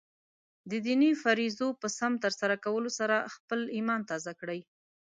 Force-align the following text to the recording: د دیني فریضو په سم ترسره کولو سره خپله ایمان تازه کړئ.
د 0.69 0.71
دیني 0.85 1.11
فریضو 1.23 1.67
په 1.81 1.87
سم 1.97 2.11
ترسره 2.23 2.55
کولو 2.65 2.89
سره 2.99 3.15
خپله 3.33 3.65
ایمان 3.77 4.01
تازه 4.09 4.31
کړئ. 4.39 4.59